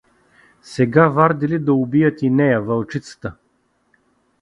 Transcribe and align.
Сега 0.61 1.07
вардели 1.09 1.59
да 1.59 1.73
убият 1.73 2.21
и 2.21 2.29
нея, 2.29 2.61
вълчицата. 2.61 3.33